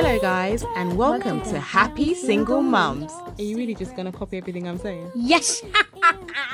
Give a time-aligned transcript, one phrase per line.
[0.00, 3.10] Hello, guys, and welcome to Happy Single Mums.
[3.36, 5.10] Are you really just gonna copy everything I'm saying?
[5.16, 5.60] Yes.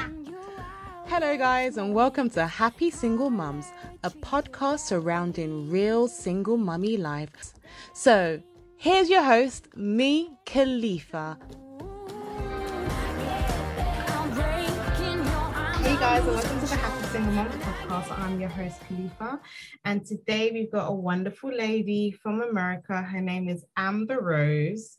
[1.05, 3.67] Hello, guys, and welcome to Happy Single Mums,
[4.03, 7.52] a podcast surrounding real single mummy lives.
[7.93, 8.41] So,
[8.79, 11.37] here's your host, me, Khalifa.
[15.95, 18.19] Hey guys, and welcome to the Happy Single Mom podcast.
[18.19, 19.41] I'm your host, Khalifa.
[19.85, 23.01] And today we've got a wonderful lady from America.
[23.01, 24.99] Her name is Amber Rose.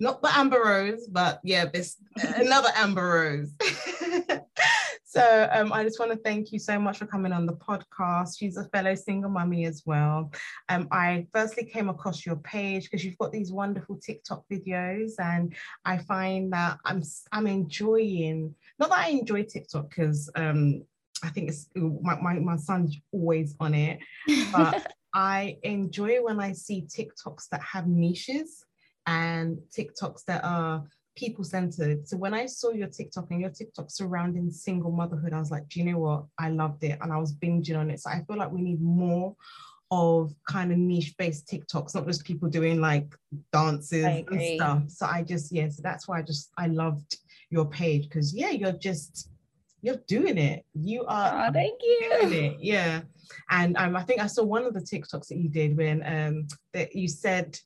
[0.00, 1.96] Not the Amber Rose, but yeah, this
[2.34, 3.54] another Amber Rose.
[5.04, 8.36] so um, I just want to thank you so much for coming on the podcast.
[8.36, 10.32] She's a fellow single mummy as well.
[10.68, 15.54] Um, I firstly came across your page because you've got these wonderful TikTok videos, and
[15.84, 17.00] I find that I'm
[17.30, 20.82] I'm enjoying not that I enjoy TikTok because um,
[21.22, 24.00] I think it's my, my, my son's always on it,
[24.52, 28.64] but I enjoy when I see TikToks that have niches
[29.06, 30.82] and TikToks that are
[31.14, 32.08] people centered.
[32.08, 35.68] So when I saw your TikTok and your TikTok surrounding single motherhood, I was like,
[35.68, 36.24] do you know what?
[36.38, 38.00] I loved it and I was binging on it.
[38.00, 39.36] So I feel like we need more
[39.92, 43.14] of kind of niche based TikToks, not just people doing like
[43.52, 44.82] dances and stuff.
[44.88, 47.18] So I just, yeah, so that's why I just, I loved
[47.52, 49.28] your page because yeah, you're just
[49.82, 50.64] you're doing it.
[50.74, 52.18] You are oh, thank you.
[52.20, 52.56] Doing it.
[52.60, 53.02] Yeah.
[53.50, 56.46] And um, I think I saw one of the TikToks that you did when um
[56.72, 57.58] that you said,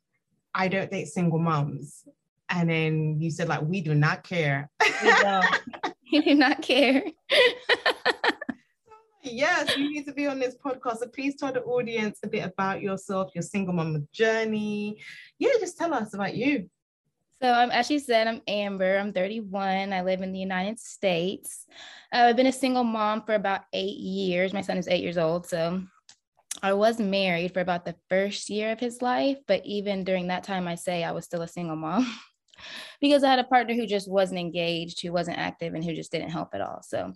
[0.55, 2.05] I don't date single moms.
[2.49, 4.71] And then you said, like, we do not care.
[5.03, 5.47] We don't.
[6.13, 7.03] we do not care.
[9.23, 10.99] yes, you need to be on this podcast.
[10.99, 14.99] So please tell the audience a bit about yourself, your single mom journey.
[15.39, 16.71] Yeah, just tell us about you.
[17.43, 18.97] So I'm as she said, I'm Amber.
[18.97, 19.93] I'm 31.
[19.93, 21.67] I live in the United States.
[22.13, 24.55] Uh, I've been a single mom for about eight years.
[24.55, 25.47] My son is eight years old.
[25.47, 25.83] So
[26.63, 30.45] I was married for about the first year of his life, but even during that
[30.45, 32.11] time, I say I was still a single mom
[33.01, 36.13] because I had a partner who just wasn't engaged, who wasn't active, and who just
[36.13, 36.81] didn't help at all.
[36.83, 37.13] So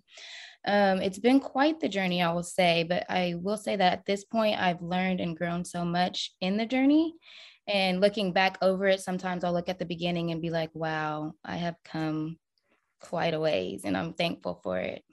[0.66, 2.82] um, it's been quite the journey, I will say.
[2.82, 6.58] But I will say that at this point, I've learned and grown so much in
[6.58, 7.14] the journey.
[7.72, 11.34] And looking back over it, sometimes I'll look at the beginning and be like, wow,
[11.44, 12.36] I have come
[13.00, 15.04] quite a ways and I'm thankful for it.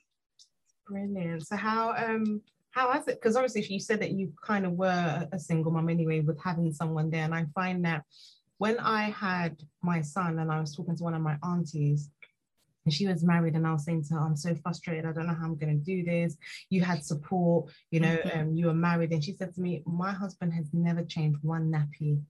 [0.88, 1.46] Brilliant.
[1.46, 2.42] So how um
[2.72, 5.72] how has it because obviously if you said that you kind of were a single
[5.72, 7.26] mom anyway with having someone there.
[7.26, 8.04] And I find that
[8.58, 12.10] when I had my son and I was talking to one of my aunties,
[12.86, 15.28] and she was married and i was saying to her i'm so frustrated i don't
[15.28, 16.38] know how i'm going to do this
[16.70, 18.40] you had support you know mm-hmm.
[18.40, 21.70] um, you were married and she said to me my husband has never changed one
[21.70, 22.22] nappy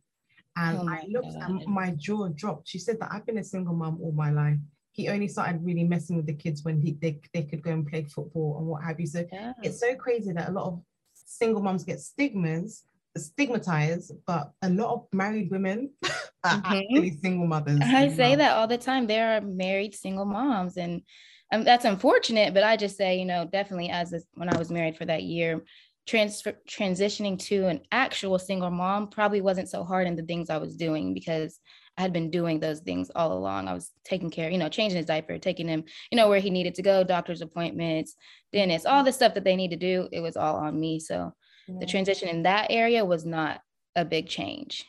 [0.58, 1.50] and oh I looked God.
[1.50, 2.68] and my jaw dropped.
[2.68, 4.58] She said that I've been a single mom all my life.
[4.92, 7.88] He only started really messing with the kids when he they, they could go and
[7.88, 9.06] play football and what have you.
[9.06, 9.54] So yeah.
[9.62, 10.82] it's so crazy that a lot of
[11.14, 12.84] single moms get stigmas,
[13.16, 16.10] stigmatized, but a lot of married women are
[16.46, 16.74] mm-hmm.
[16.74, 17.80] actually single mothers.
[17.84, 18.38] I say moms.
[18.40, 19.06] that all the time.
[19.06, 21.04] There are married single moms and
[21.52, 24.70] um, that's unfortunate, but I just say, you know, definitely as a, when I was
[24.70, 25.64] married for that year,
[26.08, 30.58] transfer transitioning to an actual single mom probably wasn't so hard in the things I
[30.58, 31.60] was doing because
[31.98, 33.68] I had been doing those things all along.
[33.68, 36.50] I was taking care, you know, changing his diaper, taking him, you know, where he
[36.50, 38.16] needed to go, doctor's appointments,
[38.54, 40.08] dentist, all the stuff that they need to do.
[40.12, 41.00] It was all on me.
[41.00, 41.34] So
[41.68, 41.76] yeah.
[41.80, 43.62] the transition in that area was not
[43.96, 44.86] a big change.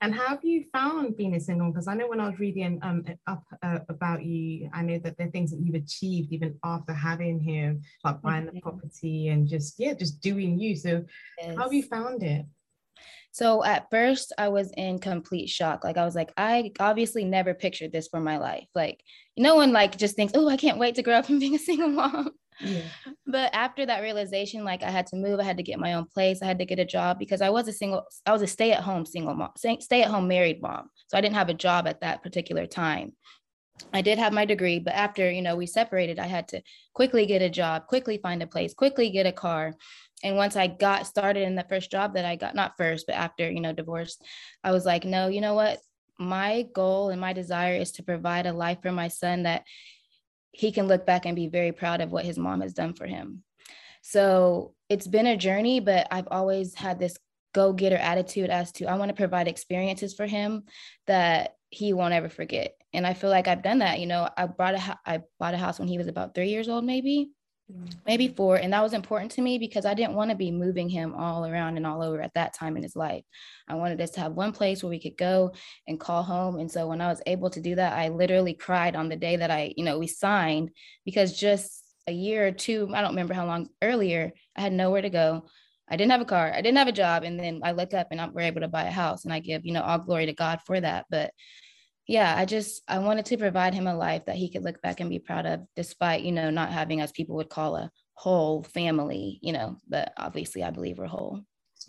[0.00, 1.70] And how have you found being a single?
[1.70, 5.16] Because I know when I was reading um, up uh, about you, I know that
[5.16, 8.56] there are things that you've achieved even after having him, like buying mm-hmm.
[8.56, 10.76] the property and just yeah, just doing you.
[10.76, 11.04] So
[11.38, 11.56] yes.
[11.56, 12.46] how have you found it?
[13.34, 15.82] So at first, I was in complete shock.
[15.82, 18.68] Like I was like, I obviously never pictured this for my life.
[18.76, 19.02] Like
[19.36, 21.58] no one like just thinks, oh, I can't wait to grow up and being a
[21.58, 22.30] single mom.
[22.60, 22.82] Yeah.
[23.26, 26.04] But after that realization, like I had to move, I had to get my own
[26.04, 28.46] place, I had to get a job because I was a single, I was a
[28.46, 30.90] stay at home single mom, stay at home married mom.
[31.08, 33.14] So I didn't have a job at that particular time.
[33.92, 36.62] I did have my degree, but after, you know, we separated, I had to
[36.94, 39.74] quickly get a job, quickly find a place, quickly get a car.
[40.24, 43.14] And once I got started in the first job that I got, not first, but
[43.14, 44.24] after, you know, divorced,
[44.64, 45.78] I was like, no, you know what?
[46.18, 49.64] My goal and my desire is to provide a life for my son that
[50.52, 53.06] he can look back and be very proud of what his mom has done for
[53.06, 53.42] him.
[54.02, 57.18] So it's been a journey, but I've always had this
[57.52, 60.64] go getter attitude as to I want to provide experiences for him
[61.06, 62.74] that he won't ever forget.
[62.92, 64.00] And I feel like I've done that.
[64.00, 66.68] You know, I bought a I bought a house when he was about three years
[66.68, 67.30] old, maybe
[68.06, 68.56] maybe four.
[68.56, 71.46] And that was important to me because I didn't want to be moving him all
[71.46, 73.24] around and all over at that time in his life.
[73.68, 75.52] I wanted us to have one place where we could go
[75.88, 76.58] and call home.
[76.58, 79.36] And so when I was able to do that, I literally cried on the day
[79.36, 80.70] that I, you know, we signed
[81.04, 85.02] because just a year or two, I don't remember how long earlier, I had nowhere
[85.02, 85.46] to go.
[85.88, 88.08] I didn't have a car, I didn't have a job, and then I look up
[88.10, 90.24] and I'm, we're able to buy a house, and I give you know all glory
[90.26, 91.04] to God for that.
[91.10, 91.30] But
[92.06, 95.00] yeah, I just I wanted to provide him a life that he could look back
[95.00, 98.62] and be proud of, despite you know not having as people would call a whole
[98.62, 99.78] family, you know.
[99.88, 101.42] But obviously, I believe we're whole.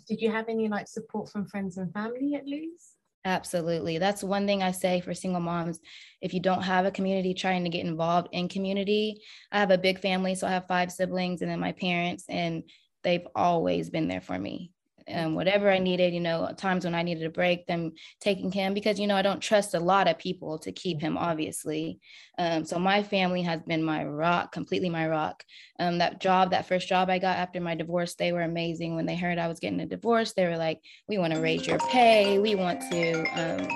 [0.08, 2.92] Did you have any like support from friends and family at least?
[3.24, 3.98] Absolutely.
[3.98, 5.80] That's one thing I say for single moms.
[6.22, 9.20] If you don't have a community, trying to get involved in community.
[9.50, 12.62] I have a big family, so I have five siblings and then my parents, and
[13.02, 14.70] they've always been there for me
[15.08, 18.74] um, whatever I needed, you know, times when I needed a break, them taking him
[18.74, 22.00] because, you know, I don't trust a lot of people to keep him, obviously.
[22.38, 25.44] Um, so my family has been my rock, completely my rock.
[25.78, 28.94] Um, that job, that first job I got after my divorce, they were amazing.
[28.94, 31.66] When they heard I was getting a divorce, they were like, we want to raise
[31.66, 32.38] your pay.
[32.38, 33.68] We want to, um,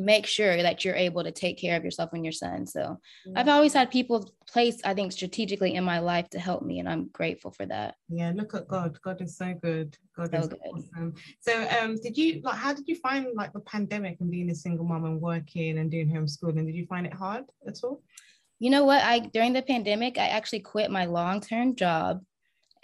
[0.00, 2.66] make sure that you're able to take care of yourself and your son.
[2.66, 3.36] So mm-hmm.
[3.36, 6.88] I've always had people placed, I think, strategically in my life to help me, and
[6.88, 7.94] I'm grateful for that.
[8.08, 8.98] Yeah, look at God.
[9.02, 9.96] God is so good.
[10.16, 10.58] God so is good.
[10.64, 11.14] awesome.
[11.40, 12.56] So, um, did you like?
[12.56, 15.90] How did you find like the pandemic and being a single mom and working and
[15.90, 16.66] doing homeschooling?
[16.66, 18.02] Did you find it hard at all?
[18.58, 19.02] You know what?
[19.02, 22.22] I during the pandemic, I actually quit my long term job.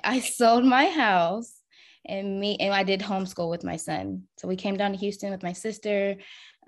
[0.04, 1.62] I sold my house
[2.08, 4.22] and me and I did homeschool with my son.
[4.38, 6.16] So we came down to Houston with my sister.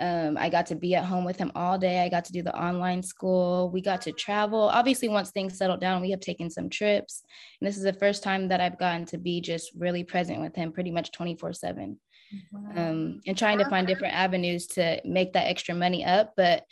[0.00, 2.00] Um, I got to be at home with him all day.
[2.00, 3.70] I got to do the online school.
[3.72, 4.60] We got to travel.
[4.60, 7.22] Obviously, once things settled down, we have taken some trips.
[7.60, 10.54] And this is the first time that I've gotten to be just really present with
[10.54, 11.98] him pretty much 24 7.
[12.76, 16.34] Um, and trying to find different avenues to make that extra money up.
[16.36, 16.64] But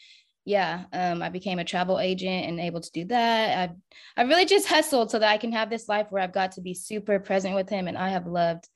[0.45, 3.71] yeah, um, I became a travel agent and able to do that.
[3.71, 6.53] I I really just hustled so that I can have this life where I've got
[6.53, 8.69] to be super present with him, and I have loved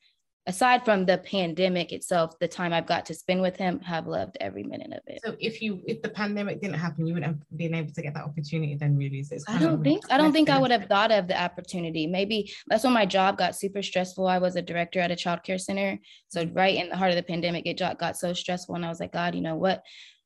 [0.50, 4.36] aside from the pandemic itself, the time I've got to spend with him, have loved
[4.40, 5.20] every minute of it.
[5.24, 8.14] So if you if the pandemic didn't happen, you wouldn't have been able to get
[8.14, 9.22] that opportunity then really.
[9.22, 12.08] So I don't think I don't think I would have thought of the opportunity.
[12.08, 14.26] Maybe that's when my job got super stressful.
[14.26, 15.98] I was a director at a child care center.
[16.28, 16.58] So mm-hmm.
[16.58, 18.74] right in the heart of the pandemic, it got so stressful.
[18.74, 19.84] And I was like, God, you know what?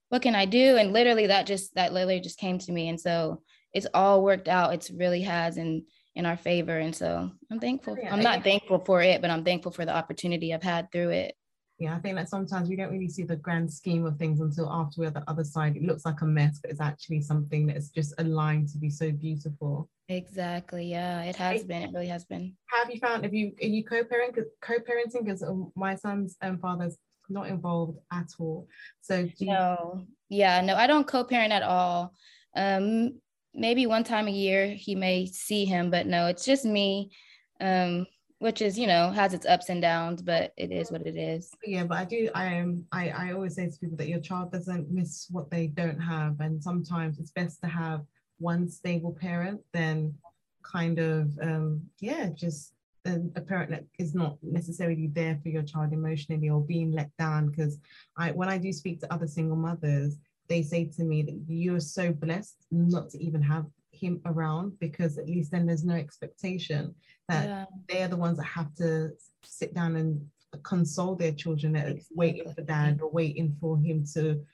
[0.08, 0.76] What can I do?
[0.78, 2.88] And literally that just that literally just came to me.
[2.88, 3.42] And so
[3.74, 4.72] it's all worked out.
[4.72, 5.58] It's really has.
[5.58, 5.82] And
[6.14, 6.78] in our favor.
[6.78, 7.96] And so I'm thankful.
[8.10, 11.34] I'm not thankful for it, but I'm thankful for the opportunity I've had through it.
[11.78, 14.70] Yeah, I think that sometimes we don't really see the grand scheme of things until
[14.70, 15.76] after we're the other side.
[15.76, 19.10] It looks like a mess, but it's actually something that's just aligned to be so
[19.10, 19.88] beautiful.
[20.08, 20.86] Exactly.
[20.86, 21.82] Yeah, it has been.
[21.82, 22.54] It really has been.
[22.66, 23.24] Have you found?
[23.24, 25.24] Have you are you co-parent co-parenting?
[25.24, 25.42] Because
[25.74, 26.96] my son's um, father's
[27.28, 28.68] not involved at all.
[29.00, 32.12] So you- no, yeah, no, I don't co-parent at all.
[32.54, 33.18] Um,
[33.54, 37.10] maybe one time a year he may see him, but no, it's just me.
[37.60, 38.06] Um,
[38.44, 41.50] which is you know has its ups and downs but it is what it is
[41.64, 44.52] yeah but i do i am I, I always say to people that your child
[44.52, 48.02] doesn't miss what they don't have and sometimes it's best to have
[48.38, 50.12] one stable parent than
[50.62, 52.74] kind of um yeah just
[53.06, 57.10] a, a parent that is not necessarily there for your child emotionally or being let
[57.16, 57.78] down because
[58.18, 60.18] i when i do speak to other single mothers
[60.48, 65.18] they say to me that you're so blessed not to even have him around because
[65.18, 66.94] at least then there's no expectation
[67.28, 67.64] that yeah.
[67.88, 69.10] they are the ones that have to
[69.44, 70.26] sit down and
[70.62, 72.16] console their children that exactly.
[72.16, 74.44] waiting for dad or waiting for him to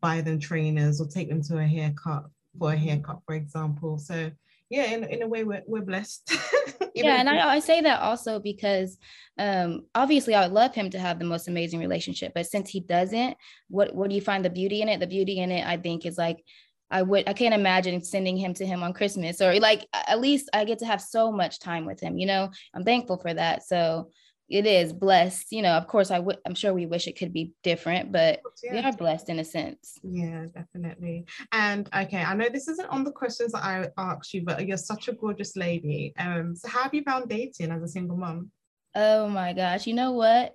[0.00, 2.26] buy them trainers or take them to a haircut
[2.58, 2.84] for a mm-hmm.
[2.84, 3.98] haircut, for example.
[3.98, 4.30] So
[4.68, 6.32] yeah, in, in a way we're, we're blessed.
[6.94, 8.98] yeah, and I, I say that also because
[9.38, 12.80] um, obviously I would love him to have the most amazing relationship, but since he
[12.80, 13.36] doesn't,
[13.68, 15.00] what what do you find the beauty in it?
[15.00, 16.42] The beauty in it, I think, is like
[16.90, 20.50] I would I can't imagine sending him to him on Christmas or like at least
[20.52, 22.18] I get to have so much time with him.
[22.18, 23.64] You know, I'm thankful for that.
[23.64, 24.10] So
[24.48, 25.50] it is blessed.
[25.50, 26.38] You know, of course, I would.
[26.46, 28.72] I'm sure we wish it could be different, but yeah.
[28.72, 29.98] we are blessed in a sense.
[30.02, 31.26] Yeah, definitely.
[31.52, 34.76] And okay, I know this isn't on the questions that I asked you, but you're
[34.76, 36.12] such a gorgeous lady.
[36.18, 38.50] Um, so how have you found dating as a single mom?
[38.94, 40.54] Oh my gosh, you know what?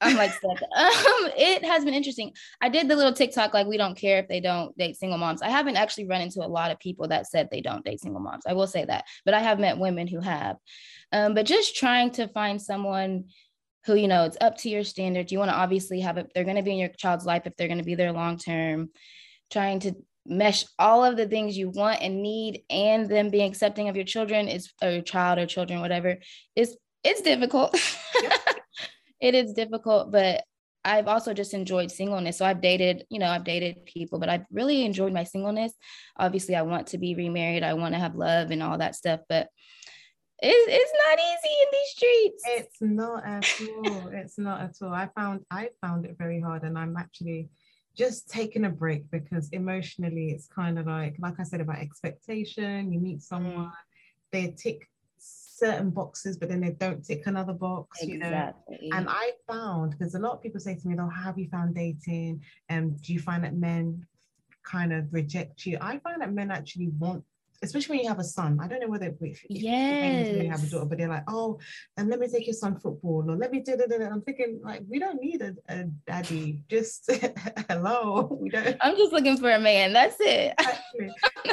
[0.00, 0.32] I'm like.
[0.42, 2.32] Um, it has been interesting.
[2.60, 5.42] I did the little TikTok like we don't care if they don't date single moms.
[5.42, 8.20] I haven't actually run into a lot of people that said they don't date single
[8.20, 8.44] moms.
[8.46, 10.56] I will say that, but I have met women who have.
[11.12, 13.24] Um, but just trying to find someone
[13.86, 15.32] who you know it's up to your standards.
[15.32, 16.30] You want to obviously have it.
[16.34, 18.38] They're going to be in your child's life if they're going to be there long
[18.38, 18.90] term.
[19.50, 19.94] Trying to
[20.26, 24.04] mesh all of the things you want and need, and them being accepting of your
[24.04, 26.18] children is or your child or children, whatever.
[26.54, 27.74] Is it's difficult.
[29.20, 30.44] it is difficult, but
[30.84, 32.38] I've also just enjoyed singleness.
[32.38, 35.72] So I've dated, you know, I've dated people, but I've really enjoyed my singleness.
[36.16, 37.62] Obviously, I want to be remarried.
[37.62, 39.48] I want to have love and all that stuff, but
[40.40, 42.42] it's, it's not easy in these streets.
[42.46, 44.08] It's not at all.
[44.12, 44.94] it's not at all.
[44.94, 47.48] I found I found it very hard, and I'm actually
[47.96, 52.92] just taking a break because emotionally, it's kind of like like I said about expectation.
[52.92, 53.22] You meet mm.
[53.22, 53.72] someone,
[54.30, 54.88] they tick
[55.58, 58.78] certain boxes, but then they don't tick another box, exactly.
[58.80, 58.96] you know.
[58.96, 61.48] And I found because a lot of people say to me, "Oh, how have you
[61.48, 62.42] found dating?
[62.68, 64.06] And um, do you find that men
[64.64, 67.24] kind of reject you?" I find that men actually want
[67.62, 68.58] especially when you have a son.
[68.62, 70.26] I don't know whether if, yes.
[70.26, 71.58] when you have a daughter, but they're like, oh,
[71.96, 74.10] and let me take your son football, or let me do that.
[74.12, 76.62] I'm thinking like, we don't need a, a daddy.
[76.68, 77.10] Just
[77.68, 78.76] hello, we don't.
[78.80, 79.92] I'm just looking for a man.
[79.92, 80.54] That's it.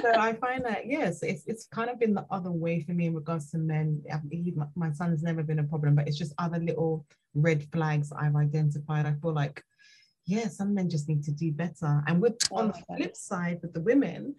[0.02, 3.08] so I find that yes, it's it's kind of been the other way for me
[3.08, 4.02] in regards to men.
[4.12, 8.12] Um, he, my son's never been a problem, but it's just other little red flags
[8.12, 9.06] I've identified.
[9.06, 9.64] I feel like
[10.28, 12.04] yeah, some men just need to do better.
[12.08, 14.36] And with on the flip side, with the women,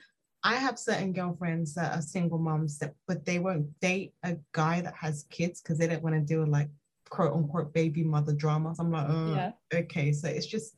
[0.46, 4.80] I have certain girlfriends that are single moms that, but they won't date a guy
[4.80, 6.68] that has kids because they don't want to deal with like
[7.10, 8.78] quote unquote baby mother dramas.
[8.78, 9.50] I'm like, oh, yeah.
[9.74, 10.12] okay.
[10.12, 10.76] So it's just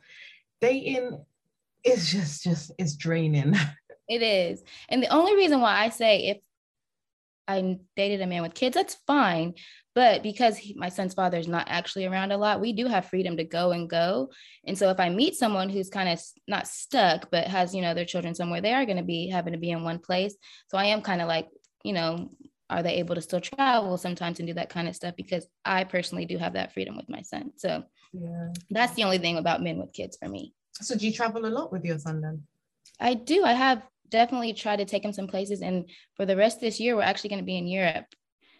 [0.62, 1.22] dating
[1.84, 3.54] is just just it's draining.
[4.10, 4.64] It is.
[4.88, 6.38] And the only reason why I say if
[7.48, 9.54] I dated a man with kids, that's fine.
[9.94, 13.06] But because he, my son's father is not actually around a lot, we do have
[13.06, 14.30] freedom to go and go.
[14.64, 17.94] And so if I meet someone who's kind of not stuck, but has, you know,
[17.94, 20.36] their children somewhere, they are going to be having to be in one place.
[20.68, 21.48] So I am kind of like,
[21.82, 22.28] you know,
[22.70, 25.16] are they able to still travel sometimes and do that kind of stuff?
[25.16, 27.52] Because I personally do have that freedom with my son.
[27.56, 28.52] So yeah.
[28.70, 30.54] that's the only thing about men with kids for me.
[30.74, 32.42] So do you travel a lot with your son then?
[33.00, 33.44] I do.
[33.44, 35.60] I have definitely try to take him some places.
[35.62, 38.06] And for the rest of this year, we're actually going to be in Europe.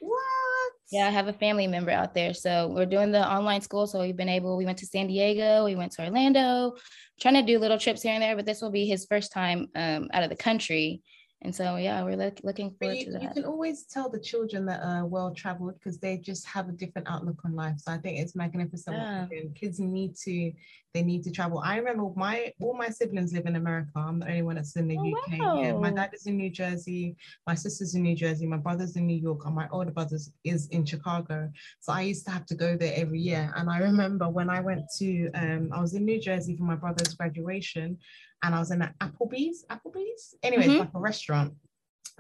[0.01, 0.73] What?
[0.91, 2.33] Yeah, I have a family member out there.
[2.33, 3.87] So we're doing the online school.
[3.87, 6.77] So we've been able, we went to San Diego, we went to Orlando,
[7.21, 9.69] trying to do little trips here and there, but this will be his first time
[9.75, 11.03] um, out of the country.
[11.43, 13.23] And so, yeah, we're look, looking forward you, to that.
[13.23, 16.73] You can always tell the children that are well traveled because they just have a
[16.73, 17.77] different outlook on life.
[17.79, 18.97] So I think it's magnificent.
[18.97, 19.27] Yeah.
[19.55, 20.53] Kids need to,
[20.95, 21.61] they need to travel.
[21.65, 23.91] I remember my all my siblings live in America.
[23.95, 25.39] I'm the only one that's in the oh, UK.
[25.39, 25.63] Wow.
[25.63, 27.15] Yeah, my dad is in New Jersey,
[27.47, 30.67] my sister's in New Jersey, my brother's in New York, and my older brother is
[30.69, 31.53] in Chicago.
[31.79, 33.53] So I used to have to go there every year.
[33.55, 36.75] And I remember when I went to, um, I was in New Jersey for my
[36.75, 37.99] brother's graduation
[38.43, 40.79] and I was in an Applebee's, Applebee's, anyway, mm-hmm.
[40.81, 41.55] like a restaurant.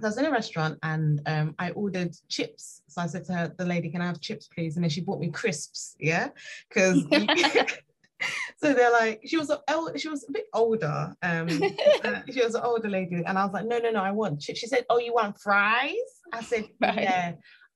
[0.00, 2.82] So I was in a restaurant and um, I ordered chips.
[2.88, 4.76] So I said to her, the lady, can I have chips, please?
[4.76, 6.28] And then she bought me crisps, yeah,
[6.68, 7.04] because.
[8.56, 9.60] so they're like, she was a
[9.96, 11.14] she was a bit older.
[11.22, 11.48] Um,
[12.04, 14.40] uh, she was an older lady, and I was like, no, no, no, I want
[14.40, 14.58] chips.
[14.58, 15.94] She said, oh, you want fries?
[16.32, 17.34] I said, yeah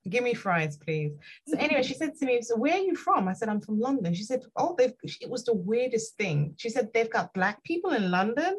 [0.09, 1.13] give me fries, please.
[1.49, 3.29] So anyway, she said to me, so where are you from?
[3.29, 4.15] I said, I'm from London.
[4.15, 6.55] She said, oh, they've, it was the weirdest thing.
[6.57, 8.59] She said, they've got black people in London.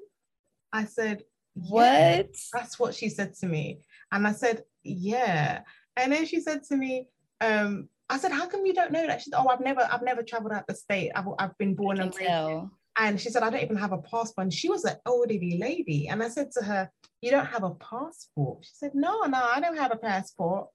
[0.71, 1.23] I said,
[1.53, 2.33] what?
[2.53, 3.79] That's what she said to me.
[4.12, 5.62] And I said, yeah.
[5.97, 7.07] And then she said to me,
[7.41, 9.21] um, I said, how come you don't know that?
[9.21, 11.12] She said, oh, I've never, I've never traveled out the state.
[11.15, 12.69] I've, I've been born and raised.
[12.97, 14.45] And she said, I don't even have a passport.
[14.45, 16.07] And she was an elderly lady.
[16.09, 18.65] And I said to her, you don't have a passport?
[18.65, 20.67] She said, no, no, I don't have a passport.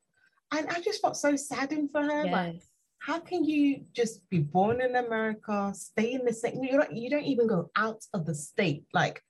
[0.52, 2.24] And I just felt so saddened for her.
[2.24, 2.32] Yes.
[2.32, 2.62] Like,
[3.00, 6.62] how can you just be born in America, stay in the same?
[6.62, 8.84] You don't, you don't even go out of the state.
[8.92, 9.22] Like,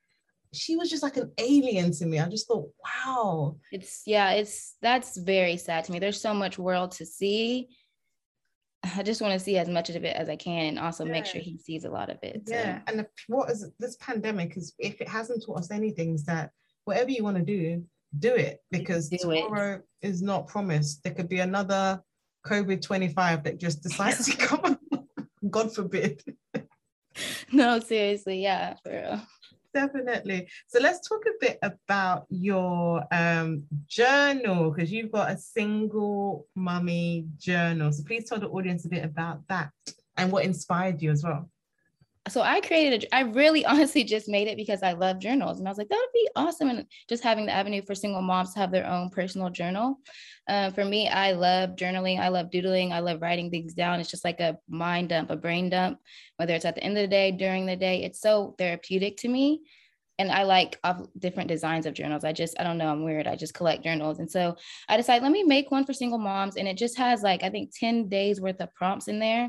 [0.53, 2.19] she was just like an alien to me.
[2.19, 3.57] I just thought, wow.
[3.71, 5.99] It's yeah, it's that's very sad to me.
[5.99, 7.69] There's so much world to see.
[8.83, 11.13] I just want to see as much of it as I can and also yeah.
[11.13, 12.43] make sure he sees a lot of it.
[12.47, 12.55] So.
[12.55, 12.81] Yeah.
[12.87, 16.51] And what is this pandemic is if it hasn't taught us anything, is that
[16.85, 17.85] whatever you want to do,
[18.17, 20.07] do it because do tomorrow it.
[20.07, 21.03] is not promised.
[21.03, 22.03] There could be another
[22.47, 24.79] COVID 25 that just decides to come.
[25.51, 26.23] God forbid.
[27.53, 29.21] no, seriously, yeah, for real.
[29.75, 30.49] Definitely.
[30.67, 37.27] So let's talk a bit about your um, journal because you've got a single mummy
[37.37, 37.93] journal.
[37.93, 39.71] So please tell the audience a bit about that
[40.17, 41.51] and what inspired you as well
[42.29, 45.59] so I created a, I really honestly just made it because I love journals.
[45.59, 46.69] And I was like, that would be awesome.
[46.69, 49.99] And just having the avenue for single moms to have their own personal journal.
[50.49, 52.19] Uh, for me, I love journaling.
[52.19, 52.93] I love doodling.
[52.93, 54.01] I love writing things down.
[54.01, 55.99] It's just like a mind dump, a brain dump,
[56.37, 58.05] whether it's at the end of the day, during the day.
[58.05, 59.61] It's so therapeutic to me.
[60.21, 60.81] And I like
[61.17, 62.25] different designs of journals.
[62.25, 63.29] I just, I don't know, I'm weird.
[63.29, 64.19] I just collect journals.
[64.19, 64.57] And so
[64.89, 66.57] I decided, let me make one for single moms.
[66.57, 69.49] And it just has like, I think 10 days worth of prompts in there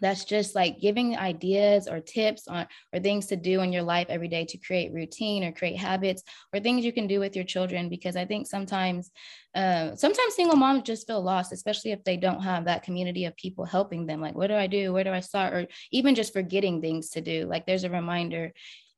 [0.00, 4.06] that's just like giving ideas or tips on or things to do in your life
[4.08, 6.22] every day to create routine or create habits
[6.52, 9.10] or things you can do with your children because i think sometimes
[9.54, 13.36] uh, sometimes single moms just feel lost especially if they don't have that community of
[13.36, 14.92] people helping them like what do i do?
[14.92, 15.54] Where do i start?
[15.54, 18.52] or even just forgetting things to do like there's a reminder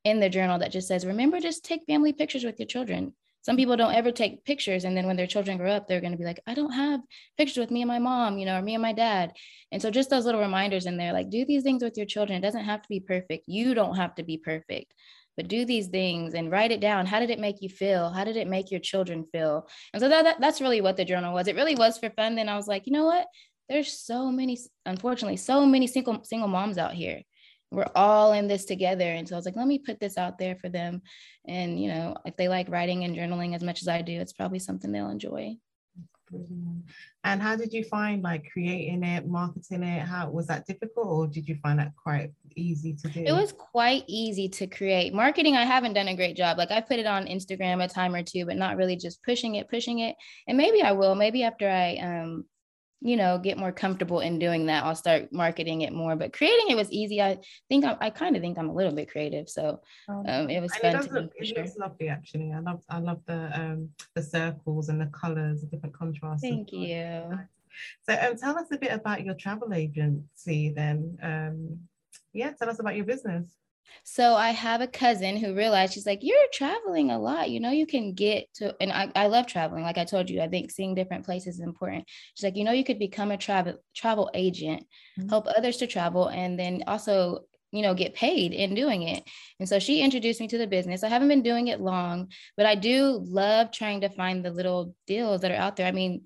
[0.05, 3.13] in the journal that just says remember just take family pictures with your children
[3.43, 6.13] some people don't ever take pictures and then when their children grow up they're going
[6.13, 7.01] to be like i don't have
[7.37, 9.33] pictures with me and my mom you know or me and my dad
[9.73, 12.39] and so just those little reminders in there like do these things with your children
[12.39, 14.93] it doesn't have to be perfect you don't have to be perfect
[15.39, 17.07] but do these things and write it down.
[17.07, 18.11] How did it make you feel?
[18.11, 19.69] How did it make your children feel?
[19.95, 21.47] And so that, that that's really what the journal was.
[21.47, 22.35] It really was for fun.
[22.35, 23.25] Then I was like, you know what?
[23.69, 27.23] There's so many, unfortunately, so many single single moms out here.
[27.71, 29.05] We're all in this together.
[29.05, 31.03] And so I was like, let me put this out there for them.
[31.47, 34.33] And you know, if they like writing and journaling as much as I do, it's
[34.33, 35.57] probably something they'll enjoy.
[36.31, 36.85] Brilliant.
[37.25, 40.01] And how did you find like creating it, marketing it?
[40.01, 43.25] How was that difficult or did you find that quite easy to do?
[43.25, 45.15] It was quite easy to create.
[45.15, 46.59] Marketing, I haven't done a great job.
[46.59, 49.57] Like I put it on Instagram a time or two, but not really just pushing
[49.57, 50.17] it, pushing it.
[50.47, 52.45] And maybe I will, maybe after I um
[53.01, 56.17] you know, get more comfortable in doing that, I'll start marketing it more.
[56.17, 57.23] But creating it was easy.
[57.23, 57.39] I
[57.69, 60.61] think I'm, I kind of think I'm a little bit creative, so oh, um, it
[60.61, 61.05] was and fun.
[61.05, 61.63] It, look, it sure.
[61.63, 62.53] looks lovely, actually.
[62.53, 66.43] I love, I love the um, the circles and the colors, the different contrasts.
[66.43, 67.39] Thank you.
[68.09, 71.19] So, um, tell us a bit about your travel agency, then.
[71.23, 71.79] Um,
[72.33, 73.47] yeah, tell us about your business.
[74.05, 77.51] So I have a cousin who realized she's like, You're traveling a lot.
[77.51, 79.85] You know, you can get to, and I, I love traveling.
[79.85, 82.05] Like I told you, I think seeing different places is important.
[82.35, 84.85] She's like, You know, you could become a travel travel agent,
[85.19, 85.29] mm-hmm.
[85.29, 87.41] help others to travel, and then also
[87.71, 89.23] you know get paid in doing it
[89.61, 92.65] and so she introduced me to the business i haven't been doing it long but
[92.65, 96.23] i do love trying to find the little deals that are out there i mean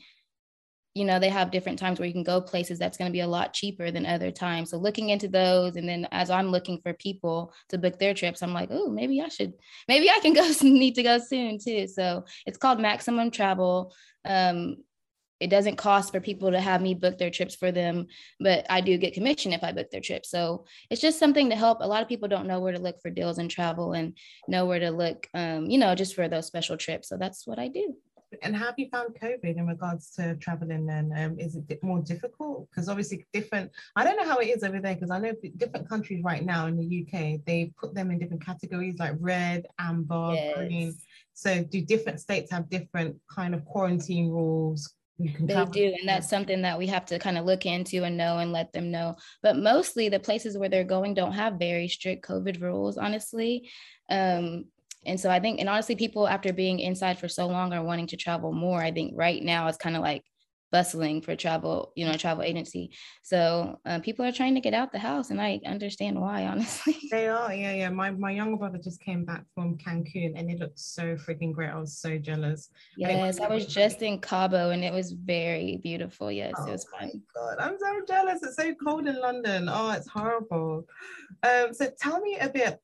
[0.95, 3.21] you know they have different times where you can go places that's going to be
[3.21, 4.71] a lot cheaper than other times.
[4.71, 8.43] So looking into those and then as i'm looking for people to book their trips
[8.43, 9.55] i'm like oh maybe i should
[9.89, 11.87] maybe i can go need to go soon too.
[11.87, 13.95] So it's called maximum travel.
[14.25, 14.79] Um,
[15.41, 18.07] it doesn't cost for people to have me book their trips for them
[18.39, 20.31] but i do get commission if i book their trips.
[20.31, 21.79] So it's just something to help.
[21.81, 24.67] A lot of people don't know where to look for deals and travel and know
[24.67, 27.09] where to look um, you know just for those special trips.
[27.09, 27.97] So that's what i do
[28.43, 30.89] and how have you found COVID in regards to traveling?
[30.89, 32.69] And um, is it more difficult?
[32.71, 33.71] Because obviously, different.
[33.97, 36.67] I don't know how it is over there because I know different countries right now
[36.67, 40.57] in the UK they put them in different categories like red, amber, yes.
[40.57, 40.95] green.
[41.35, 44.95] So, do different states have different kind of quarantine rules?
[45.19, 48.39] They do, and that's something that we have to kind of look into and know
[48.39, 49.17] and let them know.
[49.43, 53.71] But mostly, the places where they're going don't have very strict COVID rules, honestly.
[54.11, 54.67] Um,
[55.05, 58.07] and so I think, and honestly, people after being inside for so long are wanting
[58.09, 58.81] to travel more.
[58.83, 60.23] I think right now it's kind of like
[60.73, 62.91] bustling for travel, you know, travel agency.
[63.23, 66.97] So uh, people are trying to get out the house, and I understand why, honestly.
[67.11, 67.91] They are, yeah, yeah.
[67.91, 71.71] My my younger brother just came back from Cancun, and it looked so freaking great.
[71.71, 72.71] I was so jealous.
[72.97, 76.33] Yes, I was just in Cabo, and it was very beautiful.
[76.33, 77.11] Yes, oh, it was fun.
[77.35, 78.43] God, I'm so jealous.
[78.43, 79.69] It's so cold in London.
[79.71, 80.87] Oh, it's horrible.
[81.43, 82.81] Um, so tell me a bit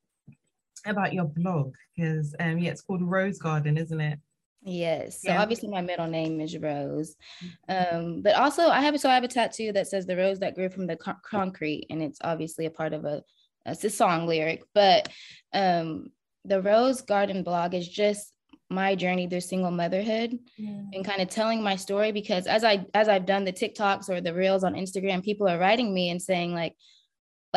[0.87, 4.19] about your blog because um yeah it's called rose garden isn't it
[4.62, 5.41] yes so yeah.
[5.41, 7.97] obviously my middle name is rose mm-hmm.
[7.97, 10.55] um but also i have so i have a tattoo that says the rose that
[10.55, 13.23] grew from the co- concrete and it's obviously a part of a
[13.67, 15.09] it's a song lyric but
[15.53, 16.09] um
[16.45, 18.33] the rose garden blog is just
[18.71, 20.83] my journey through single motherhood yeah.
[20.93, 24.21] and kind of telling my story because as i as i've done the tiktoks or
[24.21, 26.75] the reels on instagram people are writing me and saying like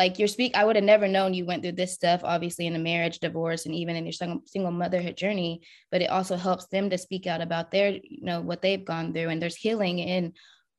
[0.02, 2.74] like your speak i would have never known you went through this stuff obviously in
[2.74, 5.60] a marriage divorce and even in your single, single motherhood journey
[5.92, 9.12] but it also helps them to speak out about their you know what they've gone
[9.12, 10.32] through and there's healing in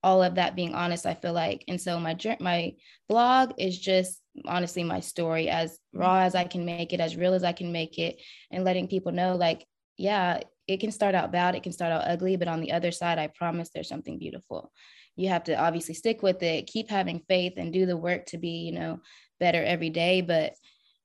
[0.04, 1.64] all of that being honest i feel like.
[1.70, 2.74] And so my my
[3.08, 7.34] blog is just honestly my story as raw as i can make it as real
[7.34, 8.20] as i can make it
[8.52, 12.08] and letting people know like yeah it can start out bad it can start out
[12.08, 14.72] ugly but on the other side i promise there's something beautiful
[15.16, 18.38] you have to obviously stick with it, keep having faith and do the work to
[18.38, 19.00] be, you know,
[19.40, 20.22] better every day.
[20.22, 20.56] But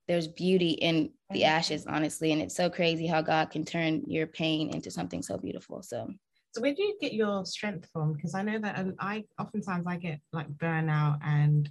[0.07, 1.51] there's beauty in the mm-hmm.
[1.51, 2.33] ashes, honestly.
[2.33, 5.83] And it's so crazy how God can turn your pain into something so beautiful.
[5.83, 6.09] So
[6.53, 8.14] so where do you get your strength from?
[8.14, 11.71] Because I know that I oftentimes I get like burnout and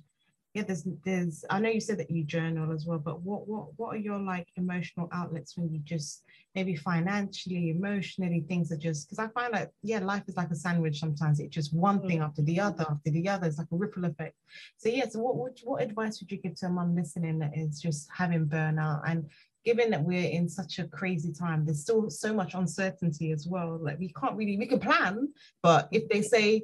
[0.57, 3.67] yeah, there's there's I know you said that you journal as well, but what what
[3.75, 6.23] what are your like emotional outlets when you just
[6.55, 10.55] maybe financially, emotionally, things are just because I find that yeah, life is like a
[10.55, 11.39] sandwich sometimes.
[11.39, 12.07] It's just one mm.
[12.07, 13.45] thing after the other after the other.
[13.45, 14.33] It's like a ripple effect.
[14.77, 17.55] So yeah, so what would what advice would you give to a mom listening that
[17.55, 19.29] is just having burnout and
[19.63, 23.77] given that we're in such a crazy time, there's still so much uncertainty as well.
[23.79, 26.63] Like we can't really we can plan, but if they say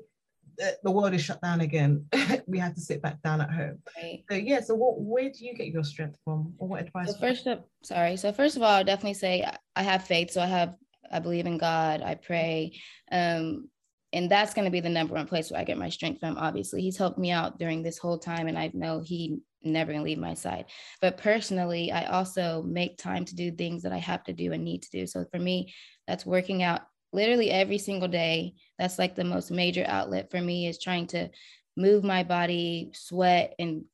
[0.83, 2.05] the world is shut down again.
[2.47, 3.79] we have to sit back down at home.
[3.97, 4.23] Right.
[4.29, 4.61] So yeah.
[4.61, 4.99] So what?
[4.99, 7.11] Where do you get your strength from, or what advice?
[7.11, 8.17] So first, of, sorry.
[8.17, 10.31] So first of all, I'll definitely say I have faith.
[10.31, 10.75] So I have.
[11.11, 12.01] I believe in God.
[12.01, 12.79] I pray.
[13.11, 13.69] Um,
[14.13, 16.37] and that's going to be the number one place where I get my strength from.
[16.37, 20.03] Obviously, He's helped me out during this whole time, and I know He never going
[20.03, 20.65] to leave my side.
[21.01, 24.63] But personally, I also make time to do things that I have to do and
[24.63, 25.07] need to do.
[25.07, 25.73] So for me,
[26.07, 26.81] that's working out
[27.13, 28.55] literally every single day.
[28.77, 31.29] That's like the most major outlet for me is trying to
[31.77, 33.85] move my body, sweat, and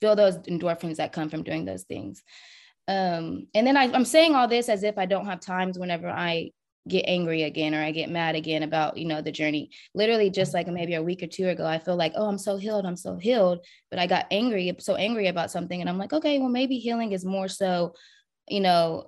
[0.00, 2.22] feel those endorphins that come from doing those things.
[2.88, 6.08] um and then I, i'm saying all this as if i don't have times whenever
[6.10, 6.50] i
[6.88, 9.70] get angry again or I get mad again about, you know, the journey.
[9.94, 12.56] Literally just like maybe a week or two ago, I feel like, oh, I'm so
[12.58, 16.12] healed, I'm so healed, but I got angry, so angry about something and I'm like,
[16.12, 17.94] okay, well maybe healing is more so,
[18.48, 19.06] you know,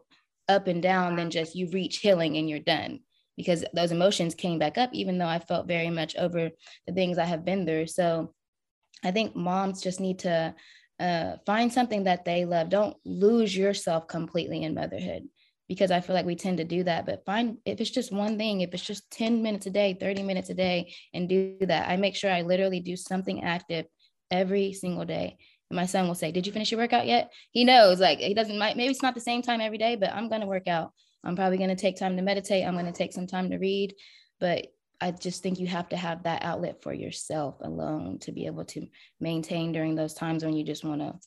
[0.48, 3.00] up and down than just you reach healing and you're done
[3.36, 6.50] because those emotions came back up even though I felt very much over
[6.86, 7.88] the things I have been through.
[7.88, 8.32] So
[9.04, 10.54] I think moms just need to
[10.98, 12.70] uh, find something that they love.
[12.70, 15.28] Don't lose yourself completely in motherhood
[15.68, 17.06] because I feel like we tend to do that.
[17.06, 20.22] But find if it's just one thing, if it's just 10 minutes a day, 30
[20.22, 21.88] minutes a day, and do that.
[21.88, 23.86] I make sure I literally do something active
[24.30, 25.36] every single day.
[25.70, 27.32] And my son will say, Did you finish your workout yet?
[27.50, 30.28] He knows, like, he doesn't, maybe it's not the same time every day, but I'm
[30.28, 30.92] going to work out.
[31.26, 32.64] I'm probably going to take time to meditate.
[32.64, 33.94] I'm going to take some time to read.
[34.38, 34.68] But
[35.00, 38.64] I just think you have to have that outlet for yourself alone to be able
[38.66, 38.86] to
[39.20, 41.18] maintain during those times when you just want to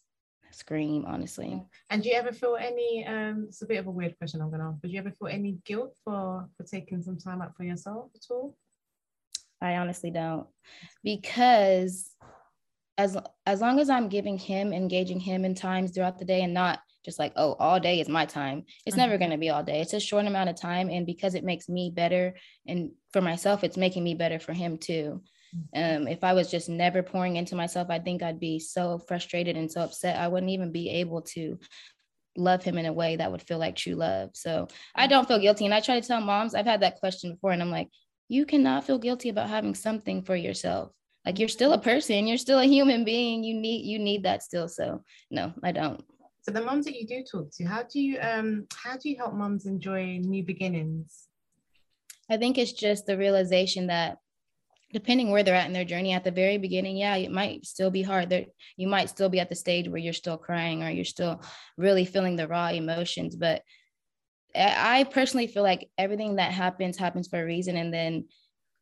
[0.51, 1.62] scream, honestly.
[1.89, 3.05] And do you ever feel any?
[3.05, 5.12] Um, it's a bit of a weird question I'm gonna ask, but do you ever
[5.12, 8.55] feel any guilt for for taking some time out for yourself at all?
[9.62, 10.47] I honestly don't,
[11.03, 12.12] because
[12.97, 16.53] as as long as I'm giving him, engaging him in times throughout the day, and
[16.53, 19.01] not just like oh all day is my time it's mm-hmm.
[19.01, 21.43] never going to be all day it's a short amount of time and because it
[21.43, 22.35] makes me better
[22.67, 25.21] and for myself it's making me better for him too
[25.75, 29.57] um, if I was just never pouring into myself, I think I'd be so frustrated
[29.57, 30.19] and so upset.
[30.19, 31.57] I wouldn't even be able to
[32.38, 34.31] love him in a way that would feel like true love.
[34.33, 35.65] So I don't feel guilty.
[35.65, 37.89] And I try to tell moms, I've had that question before, and I'm like,
[38.27, 40.91] you cannot feel guilty about having something for yourself.
[41.25, 43.43] Like you're still a person, you're still a human being.
[43.43, 44.67] You need you need that still.
[44.67, 46.01] So no, I don't.
[46.49, 49.15] So the moms that you do talk to, how do you um how do you
[49.17, 51.27] help moms enjoy new beginnings?
[52.27, 54.17] I think it's just the realization that
[54.91, 57.91] depending where they're at in their journey at the very beginning yeah it might still
[57.91, 58.31] be hard.
[58.31, 58.45] There
[58.77, 61.39] you might still be at the stage where you're still crying or you're still
[61.77, 63.62] really feeling the raw emotions but
[64.55, 67.77] i personally feel like everything that happens happens for a reason.
[67.77, 68.25] And then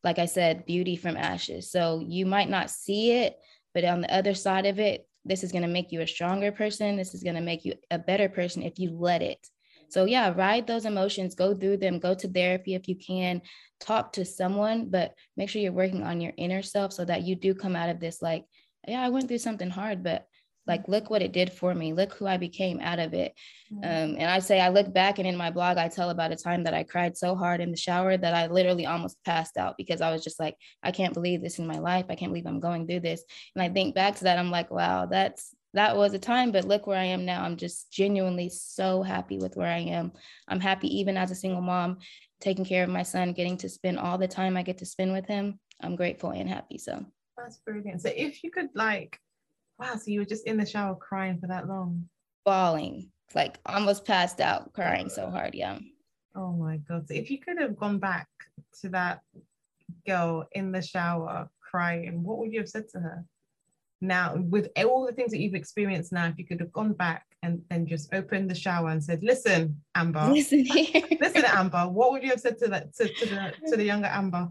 [0.02, 1.70] like i said beauty from ashes.
[1.70, 3.36] So you might not see it
[3.74, 6.52] but on the other side of it this is going to make you a stronger
[6.52, 6.96] person.
[6.96, 9.46] This is going to make you a better person if you let it.
[9.90, 13.40] So yeah, ride those emotions, go through them, go to therapy if you can,
[13.80, 17.34] talk to someone, but make sure you're working on your inner self so that you
[17.34, 18.44] do come out of this like,
[18.86, 20.26] yeah, I went through something hard, but
[20.68, 23.34] like look what it did for me look who i became out of it
[23.82, 26.36] um, and i say i look back and in my blog i tell about a
[26.36, 29.76] time that i cried so hard in the shower that i literally almost passed out
[29.76, 32.46] because i was just like i can't believe this in my life i can't believe
[32.46, 33.22] i'm going through this
[33.54, 36.64] and i think back to that i'm like wow that's that was a time, but
[36.64, 37.42] look where I am now.
[37.42, 40.12] I'm just genuinely so happy with where I am.
[40.48, 41.98] I'm happy even as a single mom,
[42.40, 45.12] taking care of my son, getting to spend all the time I get to spend
[45.12, 45.60] with him.
[45.82, 46.78] I'm grateful and happy.
[46.78, 47.04] So
[47.36, 48.02] that's brilliant.
[48.02, 49.20] So if you could like,
[49.78, 52.08] wow, so you were just in the shower crying for that long?
[52.44, 55.54] Bawling, like almost passed out, crying so hard.
[55.54, 55.78] Yeah.
[56.34, 57.08] Oh my God.
[57.08, 58.28] So if you could have gone back
[58.80, 59.20] to that
[60.06, 63.24] girl in the shower crying, what would you have said to her?
[64.00, 67.24] now with all the things that you've experienced now if you could have gone back
[67.42, 72.12] and then just opened the shower and said listen amber listen here listen amber what
[72.12, 74.48] would you have said to that to, to the to the younger amber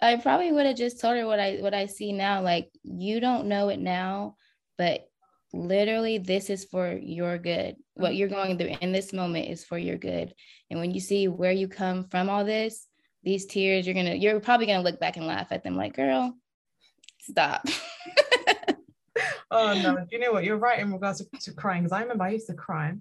[0.00, 3.20] i probably would have just told her what i what i see now like you
[3.20, 4.36] don't know it now
[4.78, 5.08] but
[5.52, 9.78] literally this is for your good what you're going through in this moment is for
[9.78, 10.34] your good
[10.70, 12.88] and when you see where you come from all this
[13.22, 16.34] these tears you're gonna you're probably gonna look back and laugh at them like girl
[17.20, 17.64] stop
[19.54, 20.44] oh no, you know what?
[20.44, 22.94] You're right in regards to, to crying because I remember I used to cry,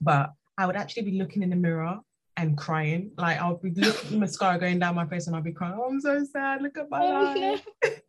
[0.00, 1.98] but I would actually be looking in the mirror
[2.36, 3.12] and crying.
[3.16, 5.74] Like I would be looking mascara going down my face and I'd be crying.
[5.76, 6.62] Oh, I'm so sad.
[6.62, 8.00] Look at my oh, life.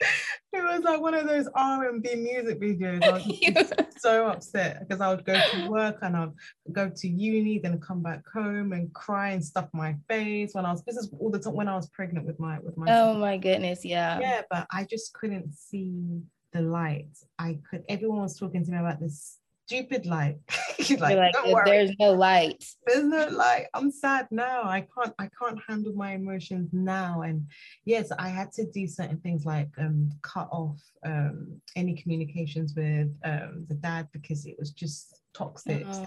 [0.52, 3.04] It was like one of those R&B music videos.
[3.04, 6.32] I was so upset because I would go to work and I'd
[6.72, 10.72] go to uni, then come back home and cry and stuff my face when I
[10.72, 10.82] was.
[10.84, 12.86] This is all the time when I was pregnant with my with my.
[12.90, 13.20] Oh son.
[13.20, 13.84] my goodness!
[13.84, 14.18] Yeah.
[14.20, 17.08] Yeah, but I just couldn't see the light.
[17.38, 20.38] I could, everyone was talking to me about this stupid light.
[20.98, 22.64] like, like there's no light.
[22.86, 23.66] There's no light.
[23.74, 24.62] I'm sad now.
[24.62, 27.20] I can't, I can't handle my emotions now.
[27.20, 27.46] And
[27.84, 33.08] yes, I had to do certain things like um, cut off um, any communications with
[33.24, 35.84] um, the dad because it was just toxic.
[35.86, 36.06] Oh.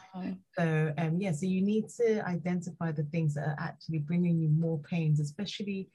[0.57, 4.49] So um, yeah, so you need to identify the things that are actually bringing you
[4.49, 5.87] more pains, especially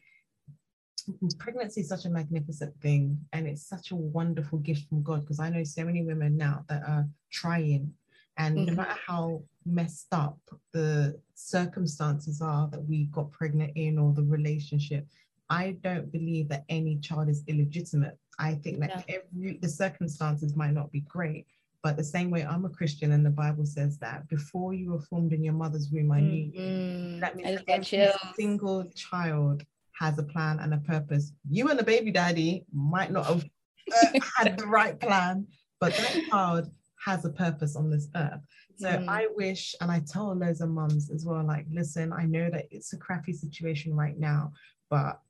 [1.38, 5.40] pregnancy is such a magnificent thing and it's such a wonderful gift from God because
[5.40, 7.92] I know so many women now that are trying
[8.38, 8.66] and mm-hmm.
[8.66, 10.38] no matter how messed up
[10.72, 15.06] the circumstances are that we got pregnant in or the relationship,
[15.48, 18.18] I don't believe that any child is illegitimate.
[18.38, 19.16] I think that yeah.
[19.16, 21.46] every the circumstances might not be great,
[21.82, 25.00] But the same way I'm a Christian and the Bible says that before you were
[25.00, 26.60] formed in your mother's womb, I knew you.
[26.60, 27.20] Mm-hmm.
[27.20, 28.16] That means that got every chills.
[28.36, 29.64] single child
[29.98, 31.32] has a plan and a purpose.
[31.48, 33.44] You and the baby daddy might not have
[33.92, 35.46] uh, had the right plan,
[35.80, 36.70] but that child
[37.04, 38.40] has a purpose on this earth.
[38.76, 39.08] So Mhm.
[39.08, 42.66] I wish, and I tell loads of mums as well, like, listen, I know that
[42.70, 44.52] it's a crappy situation right now,
[44.90, 45.20] but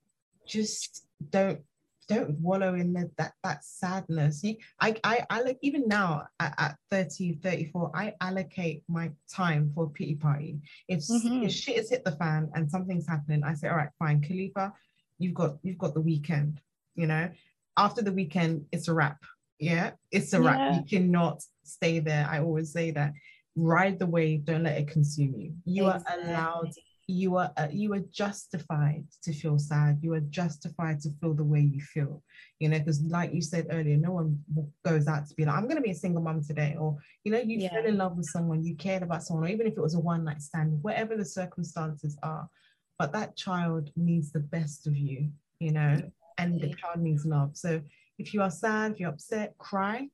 [0.45, 1.61] just don't
[2.07, 4.43] don't wallow in the, that that sadness.
[4.43, 9.71] You, I, I i like even now at, at 30 34 i allocate my time
[9.75, 10.59] for a pity party.
[10.87, 11.45] If, Mhm.
[11.45, 14.73] if shit has hit the fan and something's happening i say all right fine khalifa
[15.19, 16.61] you've got you've got the weekend
[16.97, 17.29] you know?
[17.77, 19.19] After the weekend it's a wrap.
[19.59, 19.91] Yeah?
[20.11, 20.73] It's a wrap.
[20.75, 22.27] You cannot stay there.
[22.29, 23.13] I always say that.
[23.55, 24.45] Ride the wave.
[24.45, 25.53] Don't let it consume you.
[25.65, 26.71] You are allowed
[27.07, 29.99] you are uh, you are justified to feel sad.
[30.01, 32.21] You are justified to feel the way you feel
[32.59, 34.39] you know because like you said earlier no one
[34.83, 37.31] goes out to be like i'm going to be a single mom today or you
[37.31, 37.69] know you Yeah.
[37.69, 39.99] fell in love with someone you cared about someone or even if it was a
[39.99, 42.49] one night stand whatever the circumstances are
[42.97, 46.01] but that child needs the best of you you know
[46.39, 47.57] and the child needs love.
[47.57, 47.81] So
[48.19, 50.07] if you are sad if you're upset cry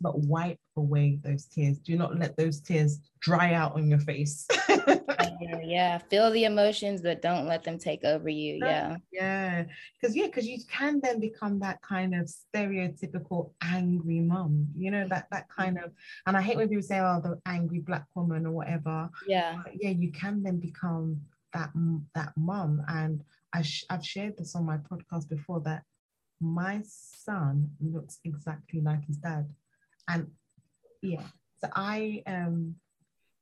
[0.00, 1.78] but wipe away those tears.
[1.78, 4.46] Do not let those tears dry out on your face
[4.86, 5.98] yeah, yeah.
[5.98, 8.58] Feel the emotions, but don't let them take over you.
[8.64, 8.96] Yeah.
[9.12, 9.64] Yeah,
[10.00, 15.06] because yeah, because you can then become that kind of stereotypical angry mom, you know,
[15.08, 15.92] that that kind of,
[16.26, 19.10] and I hate when people say, "Oh, the angry black woman" or whatever.
[19.26, 19.60] Yeah.
[19.64, 21.20] But yeah, you can then become
[21.52, 21.70] that
[22.14, 23.22] that mum, and
[23.52, 25.82] I sh- I've shared this on my podcast before that
[26.40, 29.48] my son looks exactly like his dad,
[30.08, 30.30] and
[31.02, 31.24] yeah,
[31.60, 32.76] so I um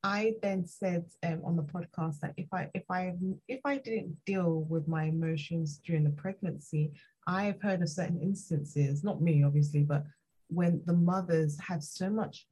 [0.05, 3.15] I then said um, on the podcast that if I if I
[3.49, 6.93] if I didn't deal with my emotions during the pregnancy,
[7.27, 10.05] I've heard of certain instances, not me obviously, but
[10.49, 12.47] when the mothers have so much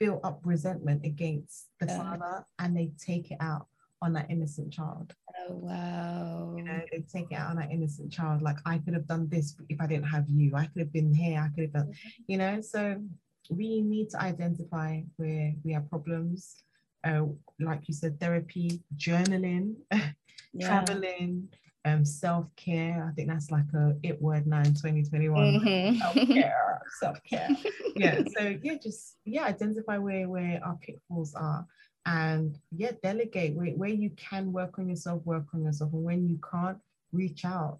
[0.00, 3.66] built up resentment against the father and they take it out
[4.02, 5.14] on that innocent child.
[5.48, 6.54] Oh, wow.
[6.56, 8.42] You know, they take it out on that innocent child.
[8.42, 10.54] Like I could have done this if I didn't have you.
[10.56, 11.40] I could have been here.
[11.40, 11.92] I could have done,
[12.26, 12.60] you know.
[12.60, 13.00] So
[13.48, 16.62] we need to identify where we have problems.
[17.06, 17.24] Uh,
[17.60, 19.74] like you said, therapy, journaling,
[20.58, 20.68] Yeah.
[20.68, 21.48] traveling,
[21.84, 23.06] um, self-care.
[23.08, 25.60] I think that's like a it word now in 2021.
[25.60, 25.98] Mhm.
[25.98, 27.48] Self-care, self-care.
[27.96, 28.22] yeah.
[28.36, 31.66] So yeah, just yeah, identify where where our pitfalls are.
[32.06, 35.92] And yeah, delegate where, where you can work on yourself, work on yourself.
[35.92, 36.78] And when you can't,
[37.12, 37.78] reach out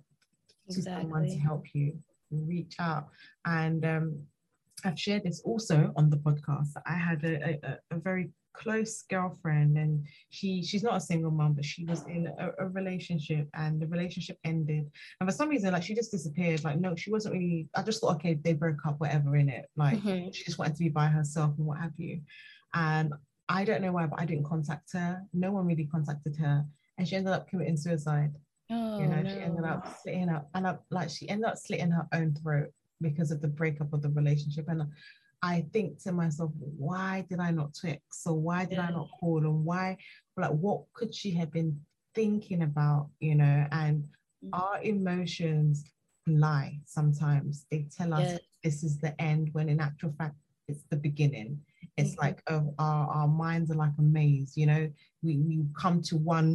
[0.70, 1.98] to someone to help you.
[2.30, 3.08] Reach out.
[3.44, 4.06] And um,
[4.84, 6.70] I've shared this also on the podcast.
[6.84, 11.52] I had a, a- a very close girlfriend and she she's not a single mom
[11.52, 14.90] but she was in a, a relationship and the relationship ended.
[15.20, 16.64] And for some reason like she just disappeared.
[16.64, 19.66] Like no she wasn't really i just thought okay they broke up whatever in it.
[19.76, 20.34] Like Mhm.
[20.34, 22.20] she just wanted to be by herself and what have you.
[22.74, 23.12] And
[23.48, 25.22] i don't know why but i didn't contact her.
[25.32, 26.64] No one really contacted her.
[26.98, 28.32] And she ended up committing suicide.
[28.70, 31.90] Oh, you know she ended up slitting up and up like she ended up slitting
[31.90, 34.66] her own throat because of the breakup of the relationship.
[34.68, 34.82] And
[35.52, 36.50] i think to myself
[36.88, 39.38] why did i not text so why did i not call?
[39.48, 39.96] And why
[40.42, 41.72] like what could she have been
[42.18, 43.58] thinking about you know?
[43.82, 43.96] And
[44.44, 44.50] Mm.
[44.60, 45.74] our emotions
[46.26, 47.52] lie sometimes.
[47.70, 48.40] They tell us Yes.
[48.64, 50.36] this is the end when in actual fact
[50.68, 51.50] it's the beginning.
[51.98, 52.22] It's Mhm.
[52.24, 54.84] like oh, our, our minds are like a maze you know?
[55.24, 56.50] We, we come to one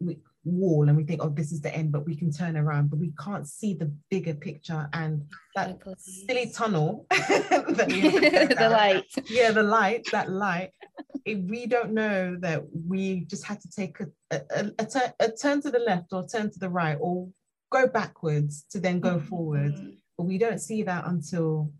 [0.00, 0.12] we,
[0.44, 2.98] wall and we think oh this is the end but we can turn around but
[2.98, 5.22] we can't see the bigger picture and
[5.54, 5.94] that Exactly.
[5.98, 8.12] silly tunnel that we have
[8.48, 9.04] to go the light.
[9.28, 10.70] yeah the light that light
[11.24, 15.30] if we don't know that we just had to take a, a, a, turn, a
[15.30, 17.28] turn to the left or turn to the right or
[17.70, 19.96] go backwards to then go forward Mhm.
[20.16, 21.72] but we don't see that until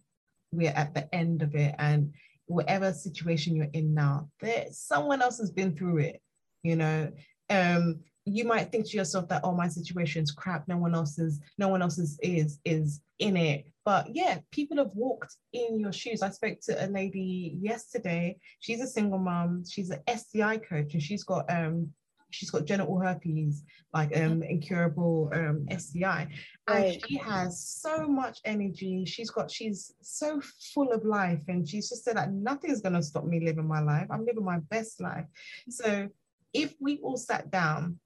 [0.53, 2.13] we're at the end of it and
[2.47, 6.21] whatever situation you're in now there someone else has been through it
[6.63, 7.11] you know
[7.51, 10.67] um you might think to yourself that oh my situation's crap.
[10.69, 12.19] No one else is no one else is
[12.65, 13.67] is in it.
[13.85, 16.23] But yeah people have walked in your shoes.
[16.23, 18.39] I spoke to a lady yesterday.
[18.61, 19.65] She's a single mom.
[19.69, 21.93] She's an sti coach and she's got um
[22.31, 23.63] she's got genital herpes
[23.95, 26.29] like um incurable um sti
[26.69, 27.03] and Right.
[27.07, 29.05] she has so much energy.
[29.07, 30.41] She's got she's so
[30.75, 33.81] full of life and she's just said that nothing's going to stop me living my
[33.81, 34.07] life.
[34.11, 35.25] I'm living my best life.
[35.71, 36.09] So
[36.53, 37.99] if we all sat down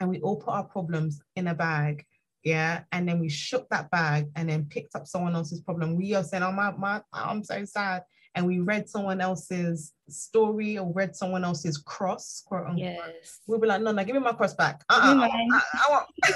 [0.00, 2.04] and we all put our problems in a bag
[2.42, 6.14] yeah and then we shook that bag and then picked up someone else's problem we
[6.14, 8.02] are saying oh my, my i'm so sad
[8.34, 13.40] and we read someone else's story or read someone else's cross quote unquote Yes.
[13.46, 15.30] we'll be like no no give me my cross back uh-uh, mine.
[15.30, 16.06] I, I want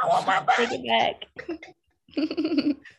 [0.00, 2.76] I want my Take it back.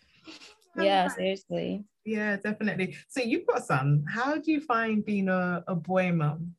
[0.77, 1.85] Yeah, seriously.
[2.03, 2.97] Yeah, definitely.
[3.07, 4.05] So you've got a son.
[4.07, 6.55] How do you find being a, a boy mom?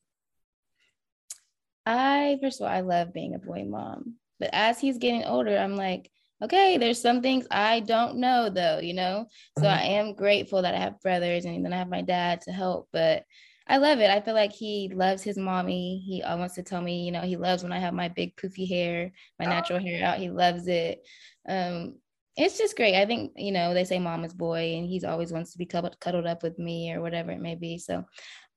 [1.87, 4.17] I first of all, I love being a boy mom.
[4.39, 6.11] But as he's getting older, I'm like,
[6.43, 9.27] okay, there's some things I don't know though, you know?
[9.59, 9.79] So mm-hmm.
[9.79, 12.89] I am grateful that I have brothers and then I have my dad to help.
[12.93, 13.25] But
[13.69, 14.11] I love it.
[14.11, 16.03] I feel like he loves his mommy.
[16.07, 18.69] He wants to tell me, you know, he loves when I have my big poofy
[18.69, 19.49] hair, my oh.
[19.49, 20.19] natural hair out.
[20.19, 21.01] He loves it.
[21.49, 21.97] Um,
[22.37, 22.95] it's just great.
[22.95, 26.27] I think, you know, they say mama's boy and he's always wants to be cuddled
[26.27, 27.79] up with me or whatever it may be.
[27.79, 28.05] So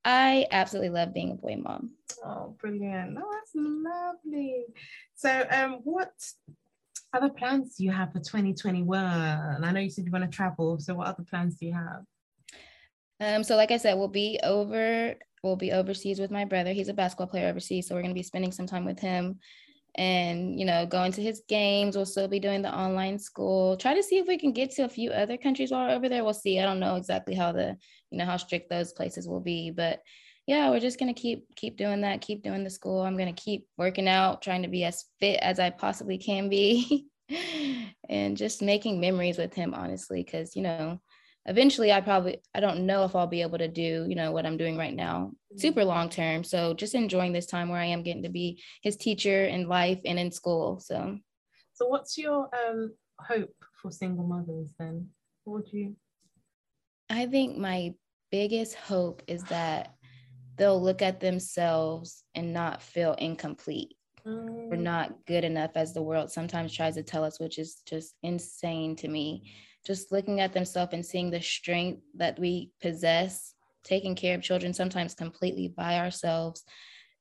[0.06, 1.92] I absolutely love being a boy mom.
[2.26, 3.18] Oh, brilliant.
[3.20, 4.66] Oh, that's lovely.
[5.16, 6.12] So um what
[7.14, 8.98] other plans do you have for 2021?
[8.98, 10.80] I know you said you want to travel.
[10.80, 12.04] So what other plans do you have?
[13.20, 16.72] Um, so like I said, we'll be over, we'll be overseas with my brother.
[16.72, 17.88] He's a basketball player overseas.
[17.88, 19.40] So we're gonna be spending some time with him
[19.96, 21.96] and you know going to his games.
[21.96, 23.78] We'll still be doing the online school.
[23.78, 26.10] Try to see if we can get to a few other countries while we're over
[26.10, 26.24] there.
[26.24, 26.60] We'll see.
[26.60, 27.78] I don't know exactly how the
[28.12, 30.02] you know how strict those places will be but
[30.48, 33.02] yeah we're just going to keep keep doing that keep doing the school.
[33.02, 36.50] I'm going to keep working out trying to be as fit as i possibly can
[36.50, 37.08] be
[38.10, 41.00] and just making memories with him honestly because you know
[41.46, 44.46] eventually I probably I don't know if I'll be able to do, you know, what
[44.46, 46.44] I'm doing right now super long term.
[46.44, 50.00] So just enjoying this time where I am getting to be his teacher in life
[50.06, 50.80] and in school.
[50.80, 51.18] So
[51.74, 55.10] So what's your um hope for single mothers then?
[55.44, 55.96] What would you
[57.10, 57.96] I think my
[58.32, 59.96] biggest hope is that
[60.58, 63.96] they'll look at themselves and not feel incomplete
[64.30, 64.72] mm.
[64.72, 68.16] or not good enough as the world sometimes tries to tell us, which is just
[68.24, 69.52] insane to me
[69.86, 74.74] just looking at themselves and seeing the strength that we possess, taking care of children
[74.74, 76.64] sometimes completely by ourselves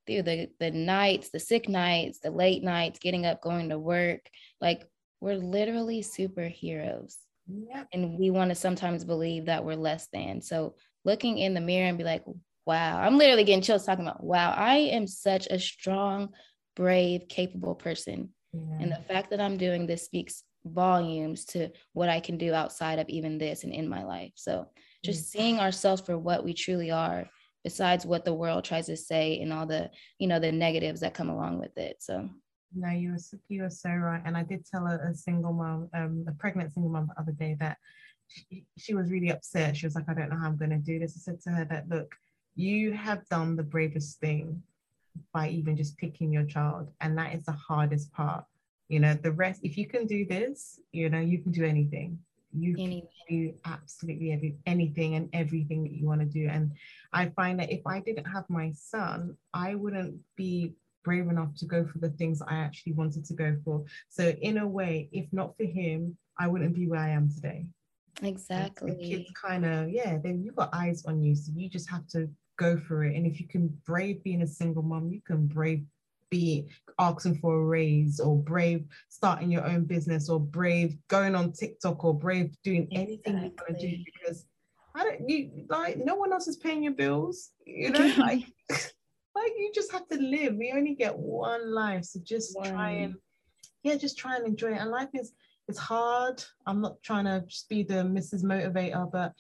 [0.07, 4.29] through the, the nights, the sick nights, the late nights, getting up, going to work.
[4.61, 4.85] Like
[5.21, 7.15] we're literally superheroes.
[7.47, 7.89] Yep.
[7.93, 10.43] And we want to sometimes believe that we're less than.
[10.43, 12.25] So looking in the mirror and be like,
[12.67, 16.35] wow, I'm literally getting chills talking about, wow, I am such a strong,
[16.79, 18.29] brave, capable person.
[18.53, 18.79] Yeah.
[18.81, 23.01] And the fact that I'm doing this speaks volumes to what I can do outside
[23.01, 24.31] of even this and in my life.
[24.37, 24.69] So
[25.05, 25.27] just mm.
[25.27, 27.29] seeing ourselves for what we truly are,
[27.65, 31.15] besides what the world tries to say and all the, you know, the negatives that
[31.15, 31.97] come along with it.
[31.99, 32.29] So
[32.73, 34.23] no, you were you were so right.
[34.25, 37.33] And I did tell a, a single mom, um, a pregnant single mom the other
[37.33, 37.77] day that
[38.29, 39.77] she, she was really upset.
[39.77, 41.17] She was like, I don't know how I'm gonna do this.
[41.17, 42.15] I said to her that look,
[42.55, 44.63] you have done the bravest thing
[45.33, 46.91] by even just picking your child.
[47.01, 48.45] And that is the hardest part.
[48.89, 52.19] You know the rest if you can do this you know you can do anything.
[52.53, 53.09] You anything.
[53.29, 56.49] can do absolutely every, anything and everything that you want to do.
[56.49, 56.73] And
[57.13, 60.73] i find that if i didn't have my son i wouldn't be
[61.05, 63.85] brave enough to go for the things i actually wanted to go for.
[64.09, 67.67] So in a way if not for him i wouldn't be where i am today.
[68.23, 71.37] Exactly the kids kind of yeah then you've got eyes on you.
[71.37, 74.47] So you just have to go for it and if you can brave being a
[74.47, 75.83] single mom you can brave
[76.31, 76.69] be
[76.99, 82.05] asking for a raise or brave starting your own business or brave going on TikTok
[82.05, 83.47] or brave doing anything exactly.
[83.47, 84.45] you want to do because
[84.95, 89.53] I don't you like no one else is paying your bills, you know, like like
[89.57, 90.57] you just have to live.
[90.57, 92.05] We only get one life.
[92.05, 92.71] So just one.
[92.71, 93.15] try and
[93.85, 94.81] yeah, just try and enjoy it.
[94.81, 95.33] And life is
[95.69, 96.43] it's hard.
[96.67, 98.43] I'm not trying to just be the Mrs.
[98.43, 99.35] Motivator, but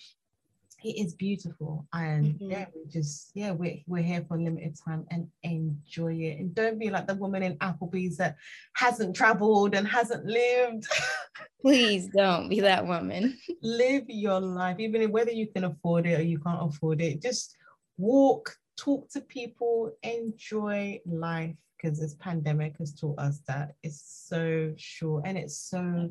[0.84, 2.50] it is beautiful and mm-hmm.
[2.52, 6.38] yeah we just yeah we're, we're here for a limited time and enjoy it.
[6.38, 8.36] And don't be like the woman in applebee's that
[8.74, 10.86] hasn't traveled and hasn't lived.
[11.60, 13.36] Please don't be that woman.
[13.62, 17.22] Live your life even whether you can afford it or you can't afford it.
[17.22, 17.56] Just
[17.96, 23.74] walk talk to people enjoy life because this pandemic has taught us that.
[23.82, 26.10] It's so short and it's so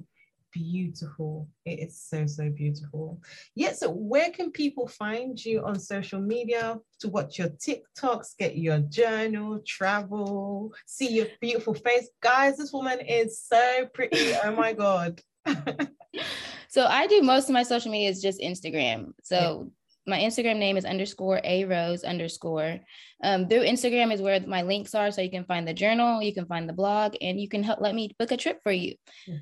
[0.58, 1.48] beautiful.
[1.66, 3.22] It is so, so beautiful.
[3.56, 8.58] Yeah, so where can people find you on social media to watch your TikToks, get
[8.58, 12.10] your journal, travel, see your beautiful face?
[12.22, 14.34] Guys, this woman is so pretty.
[14.44, 15.22] Oh my God.
[16.68, 19.12] so I do most of my social media is just Instagram.
[19.24, 19.72] So
[20.08, 22.80] my Instagram name is underscore a rose underscore.
[23.24, 26.34] Um, through Instagram is where my links are, so you can find the journal, you
[26.34, 28.96] can find the blog, and you can help let me book a trip for you.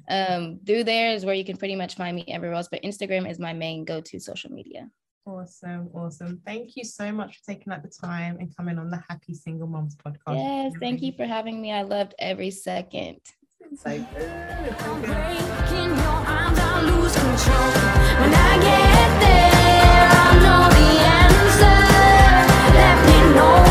[0.09, 3.29] Um, through there is where you can pretty much find me everywhere else, but Instagram
[3.29, 4.89] is my main go-to social media.
[5.27, 6.41] Awesome, awesome.
[6.45, 9.67] Thank you so much for taking out the time and coming on the Happy Single
[9.67, 10.37] Moms podcast.
[10.37, 11.71] Yes, thank you for having me.
[11.71, 13.17] I loved every second.
[13.75, 14.75] So good.
[14.79, 15.55] So good
[20.43, 20.89] know the
[21.21, 21.77] answer.
[22.77, 23.64] Let me know.